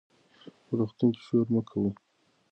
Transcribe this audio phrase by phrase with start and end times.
[0.65, 1.89] په روغتون کې شور مه کوئ.